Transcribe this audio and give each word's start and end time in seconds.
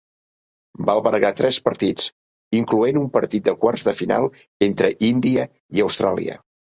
Va 0.85 0.93
albergar 0.99 1.29
tres 1.41 1.57
partits, 1.67 2.07
incloent 2.59 2.97
un 3.01 3.05
partit 3.17 3.45
de 3.49 3.53
quarts 3.65 3.83
de 3.89 3.93
final 3.99 4.25
entre 4.69 4.89
Índia 5.11 5.45
i 5.79 5.85
Austràlia. 5.89 6.39